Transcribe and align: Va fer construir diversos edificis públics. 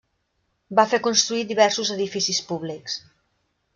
Va 0.79 0.85
fer 0.93 0.99
construir 1.07 1.45
diversos 1.51 1.93
edificis 1.97 2.43
públics. 2.49 2.97